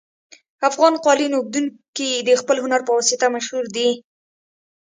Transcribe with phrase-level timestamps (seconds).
[0.69, 3.89] افغان قالین اوبدونکي د خپل هنر په واسطه مشهور دي